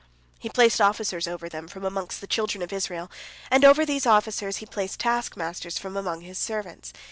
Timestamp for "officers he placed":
4.07-4.99